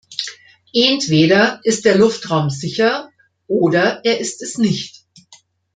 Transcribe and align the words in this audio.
Entweder 0.73 1.59
ist 1.63 1.85
der 1.85 1.95
Luftraum 1.95 2.49
sicher, 2.49 3.11
oder 3.45 4.03
er 4.03 4.19
ist 4.19 4.41
es 4.41 4.57
nicht. 4.57 5.03